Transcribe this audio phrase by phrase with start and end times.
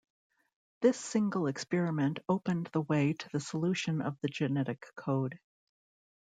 [0.81, 5.39] This single experiment opened the way to the solution of the genetic code.